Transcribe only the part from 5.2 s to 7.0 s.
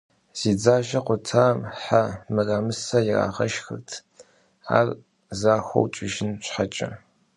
захуэу кӀыжын щхьэкӀэ.